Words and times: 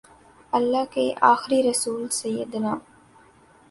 اللہ 0.53 0.85
کے 0.93 1.03
آخری 1.23 1.61
رسول 1.69 2.07
سیدنا 2.11 2.75